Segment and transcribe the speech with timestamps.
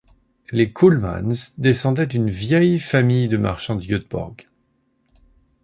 [0.51, 4.47] Les Kullmans descendaient d'une vieille famille de marchands de Göteborg.